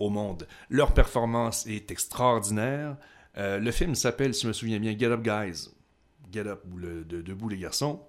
[0.00, 0.48] au monde.
[0.68, 2.96] Leur performance est extraordinaire.
[3.36, 5.68] Euh, le film s'appelle, si je me souviens bien, Get Up Guys.
[6.32, 8.02] Get Up, ou de, Debout les garçons.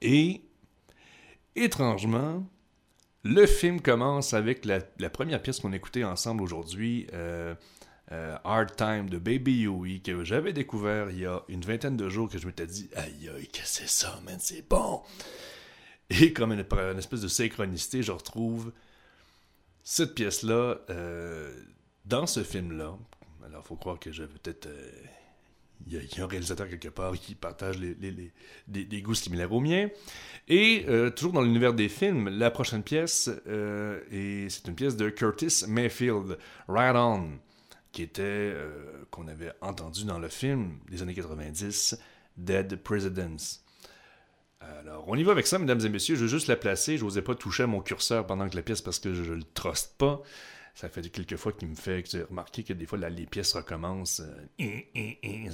[0.00, 0.42] Et,
[1.56, 2.46] étrangement,
[3.24, 4.80] le film commence avec la,
[5.10, 7.56] première pièce qu'on a écoutée ensemble aujourd'hui, euh,
[8.12, 12.08] euh, Hard Time de Baby Huey, que j'avais découvert il y a une vingtaine de
[12.08, 15.02] jours, que je m'étais dit, aïe aïe, que c'est ça, man, c'est bon!
[16.10, 18.72] Et comme une, une espèce de synchronicité, je retrouve
[19.82, 21.52] cette pièce-là euh,
[22.06, 22.96] dans ce film-là.
[23.46, 24.66] Alors, il faut croire que j'avais peut-être.
[24.66, 24.90] euh,
[25.86, 27.94] Il y, a- il y a un réalisateur quelque part qui partage les,
[28.66, 29.88] des, goûts similaires aux miens.
[30.48, 34.96] Et euh, toujours dans l'univers des films, la prochaine pièce, euh, et c'est une pièce
[34.96, 36.36] de Curtis Mayfield,
[36.68, 37.28] Ride On,
[37.98, 41.98] qui était, euh, qu'on avait entendu dans le film des années 90,
[42.36, 43.58] Dead Presidents.
[44.60, 46.14] Alors, on y va avec ça, mesdames et messieurs.
[46.14, 46.96] Je veux juste la placer.
[46.96, 49.38] Je n'osais pas toucher à mon curseur pendant que la pièce parce que je ne
[49.38, 50.22] le truste pas.
[50.76, 54.20] Ça fait quelques fois qu'il me fait remarqué que des fois les pièces recommencent.
[54.20, 55.50] euh, hein, hein, hein.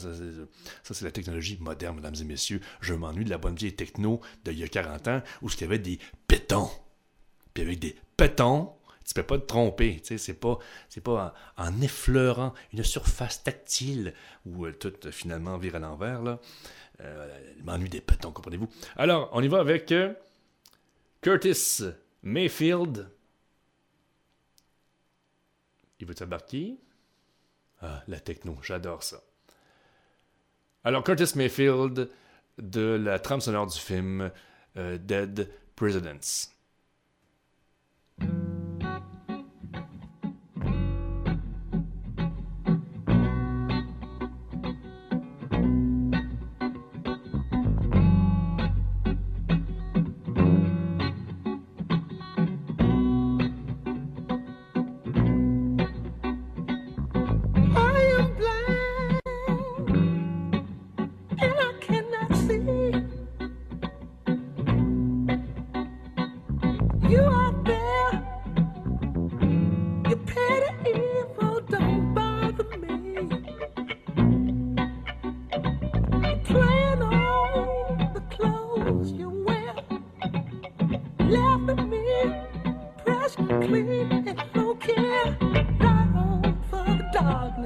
[0.83, 2.61] ça, c'est la technologie moderne, mesdames et messieurs.
[2.83, 5.65] Je m'ennuie de la bonne vieille techno d'il y a 40 ans où il y
[5.65, 5.99] avait des
[6.29, 6.69] pétons.
[7.55, 8.71] Puis avec des pétons,
[9.05, 10.01] tu peux pas te tromper.
[10.01, 10.59] Tu sais, c'est pas,
[11.03, 14.15] pas en, effleurant une surface tactile
[14.47, 16.23] où euh, tout euh, finalement vire à l'envers.
[16.23, 16.41] Là.
[17.01, 18.69] Euh, m'ennuie des pétons, comprenez-vous.
[18.97, 19.93] Alors, on y va avec
[21.21, 21.83] Curtis
[22.23, 23.11] Mayfield.
[26.01, 26.77] Il veut t'embarquer?
[27.83, 29.23] Ah, la techno, j'adore ça.
[30.85, 32.11] Alors, Curtis Mayfield
[32.59, 34.31] de la trame sonore du film
[34.77, 36.51] Dead Presidents.
[87.25, 87.64] Oh.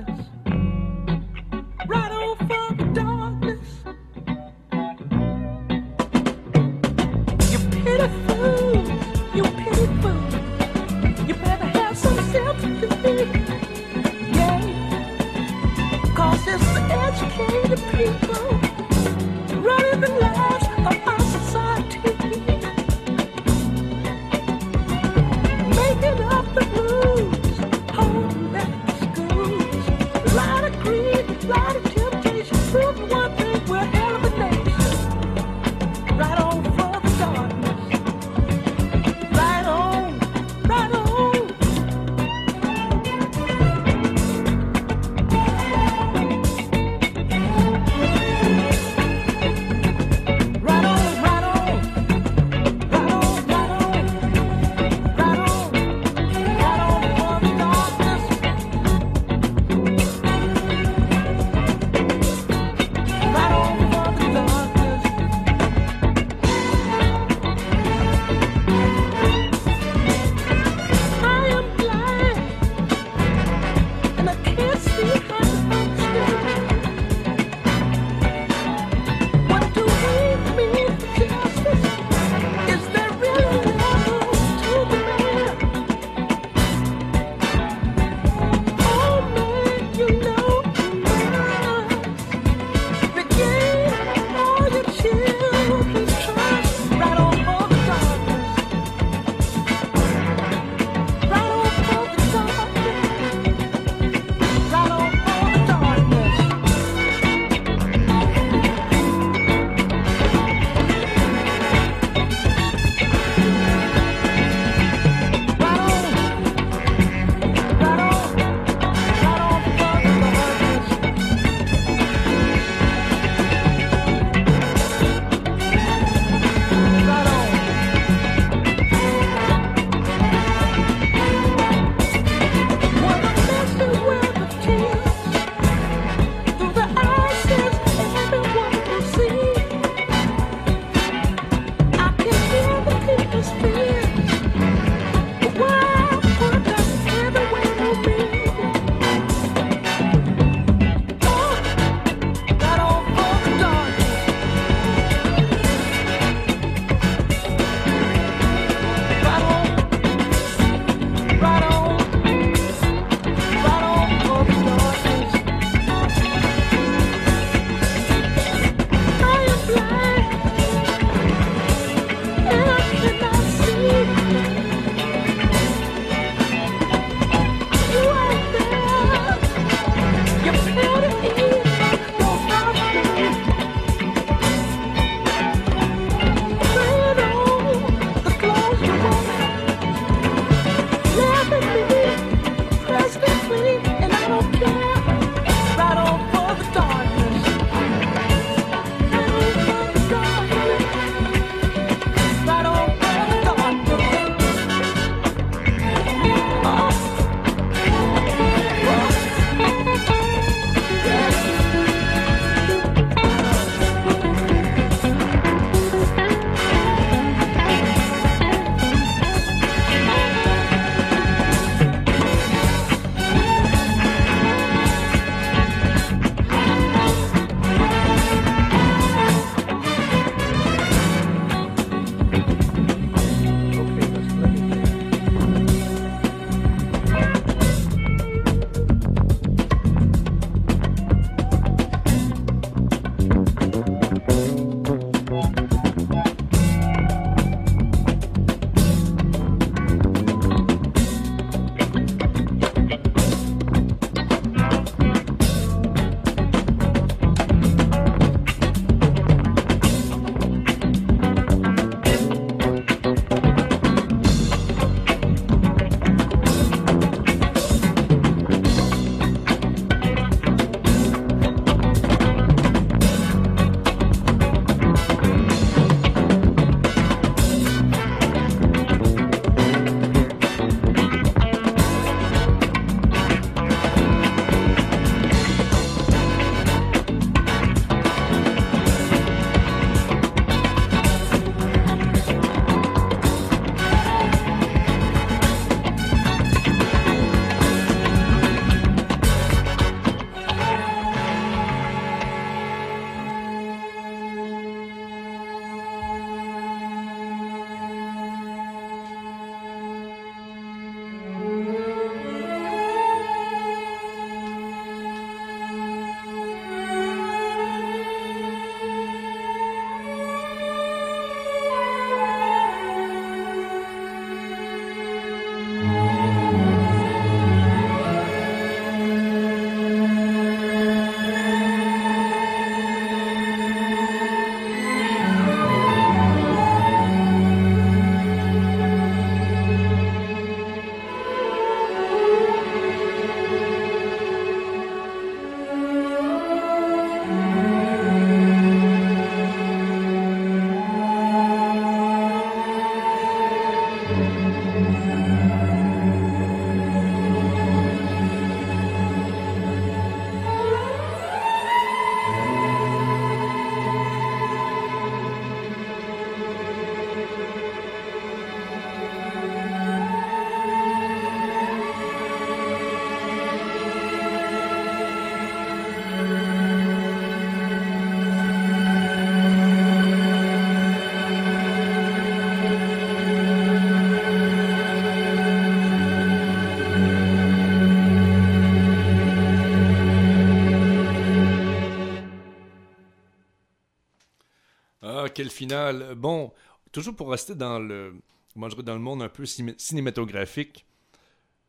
[395.66, 396.52] Bon,
[396.92, 398.14] toujours pour rester dans le,
[398.56, 400.86] dans le monde un peu ciné- cinématographique.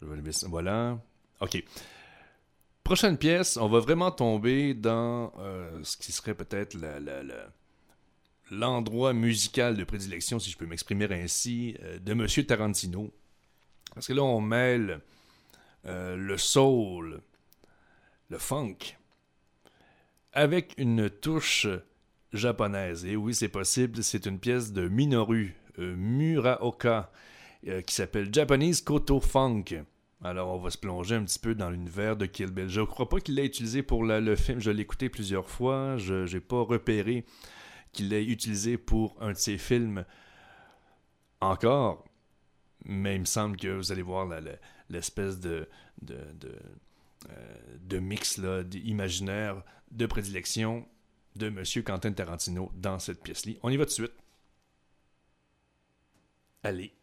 [0.01, 0.99] Voilà.
[1.41, 1.63] OK.
[2.83, 6.75] Prochaine pièce, on va vraiment tomber dans euh, ce qui serait peut-être
[8.49, 13.11] l'endroit musical de prédilection, si je peux m'exprimer ainsi, euh, de Monsieur Tarantino.
[13.93, 15.01] Parce que là, on mêle
[15.85, 17.21] euh, le soul,
[18.29, 18.77] le funk,
[20.33, 21.67] avec une touche
[22.33, 23.05] japonaise.
[23.05, 27.11] Et oui, c'est possible, c'est une pièce de Minoru euh, Muraoka
[27.67, 29.83] euh, qui s'appelle Japanese Koto Funk.
[30.21, 32.67] Alors, on va se plonger un petit peu dans l'univers de Kill Bill.
[32.67, 34.59] Je ne crois pas qu'il l'ait utilisé pour le film.
[34.59, 35.95] Je l'ai écouté plusieurs fois.
[35.97, 37.25] Je n'ai pas repéré
[37.93, 40.03] qu'il l'ait utilisé pour un de ses films
[41.39, 42.05] encore.
[42.83, 44.27] Mais il me semble que vous allez voir
[44.89, 45.69] l'espèce de,
[46.09, 48.41] euh, mix
[48.73, 50.85] imaginaire de prédilection
[51.39, 51.63] de M.
[51.83, 53.53] Quentin Tarantino dans cette pièce-là.
[53.63, 54.13] On y va tout de suite.
[56.63, 56.93] Allez.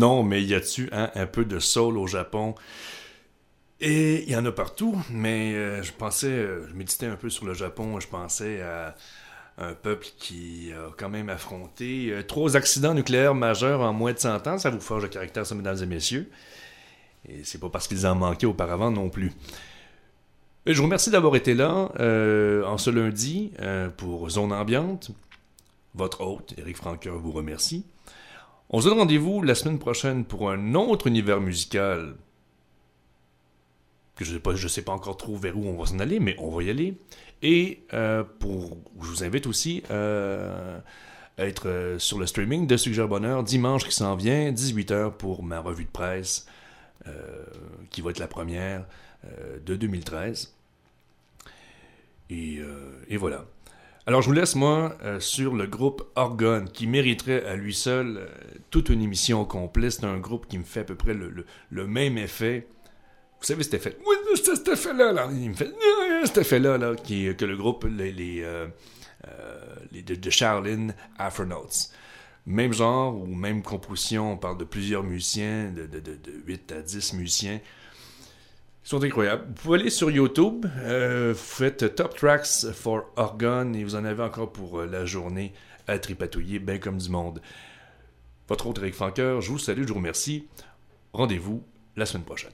[0.00, 2.54] Non, mais y a-tu hein, un peu de soul au Japon?
[3.82, 7.28] Et il y en a partout, mais euh, je pensais, euh, je méditais un peu
[7.28, 8.94] sur le Japon, je pensais à
[9.58, 14.18] un peuple qui a quand même affronté euh, trois accidents nucléaires majeurs en moins de
[14.18, 14.56] 100 ans.
[14.56, 16.30] Ça vous forge le caractère, ça, mesdames et messieurs.
[17.28, 19.32] Et c'est pas parce qu'ils en manquaient auparavant non plus.
[20.64, 21.90] je vous remercie d'avoir été là
[22.66, 23.52] en ce lundi
[23.98, 25.10] pour Zone Ambiante.
[25.94, 27.84] Votre hôte, Eric Franqueur, vous remercie.
[28.70, 32.14] On se donne rendez-vous la semaine prochaine pour un autre univers musical
[34.24, 36.62] je ne sais, pas, encore trop vers où on va s'en aller, mais on va
[36.62, 36.94] y aller.
[37.42, 40.78] Et euh, pour, je vous invite aussi euh,
[41.38, 45.42] à être euh, sur le streaming de Suggère Bonheur dimanche qui s'en vient, 18h pour
[45.42, 46.46] ma revue de presse,
[47.88, 48.84] qui va être la première
[49.64, 50.54] de 2013.
[52.28, 52.60] Et,
[53.08, 53.46] et, voilà.
[54.06, 58.28] Alors je vous laisse moi sur le groupe Orgone qui mériterait à lui seul
[58.70, 59.92] toute une émission complète.
[59.92, 62.66] C'est un groupe qui me fait à peu près le, le même effet
[63.40, 63.96] vous savez cet effet.
[64.06, 65.28] Oui, cet effet-là, là.
[65.32, 65.72] Il me fait.
[66.24, 68.66] Cet effet-là, là, qui, que le groupe, les, les, euh,
[69.26, 71.88] euh, de, de Charlene Afronauts.
[72.44, 76.82] Même genre ou même composition, on parle de plusieurs musiciens, de, de, de, 8 à
[76.82, 77.60] 10 musiciens.
[78.84, 79.44] Ils sont incroyables.
[79.46, 84.04] Vous pouvez aller sur YouTube, euh, vous faites Top Tracks for Orgon et vous en
[84.04, 85.52] avez encore pour la journée
[85.86, 87.40] à tripatouiller, bien comme du monde.
[88.48, 90.48] Votre autre Eric Franqueur, je vous salue, je vous remercie.
[91.12, 91.62] Rendez-vous
[91.96, 92.50] la semaine prochaine.